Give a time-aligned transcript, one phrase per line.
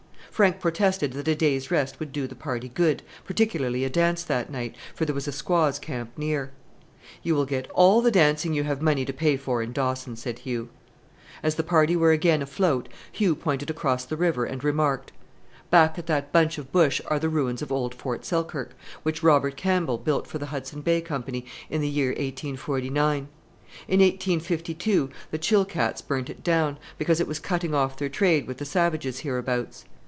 [0.33, 4.49] Frank protested that a day's rest would do the party good, particularly a dance that
[4.49, 6.49] night, for there was a squaws' camp near.
[7.21, 10.39] "You will get all the dancing you have money to pay for in Dawson," said
[10.39, 10.69] Hugh.
[11.43, 15.11] As the party were again afloat, Hugh pointed across the river, and remarked,
[15.69, 18.71] "Back at that bunch of bush are the ruins of old Fort Selkirk,
[19.03, 23.27] which Robert Campbell built for the Hudson Bay Company in the year 1849.
[23.87, 28.57] In 1852 the Chilkats burned it down, because it was cutting off their trade with
[28.57, 29.85] the savages hereabouts.